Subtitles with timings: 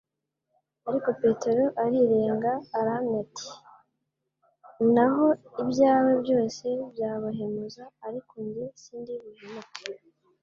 [0.87, 3.47] Ariko Petero arirenga arahamya ati:
[4.93, 5.25] «Naho
[5.61, 9.83] ibyawe bose byabahemuza, ariko njye sindi buhemuke.»